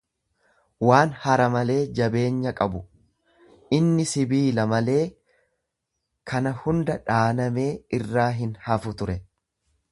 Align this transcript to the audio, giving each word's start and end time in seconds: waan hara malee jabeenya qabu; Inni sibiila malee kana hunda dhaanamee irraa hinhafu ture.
waan 0.85 1.11
hara 1.25 1.43
malee 1.55 1.83
jabeenya 1.99 2.53
qabu; 2.61 2.81
Inni 3.79 4.07
sibiila 4.13 4.67
malee 4.73 5.05
kana 6.33 6.57
hunda 6.65 6.99
dhaanamee 7.11 7.71
irraa 8.01 8.29
hinhafu 8.43 8.99
ture. 9.03 9.21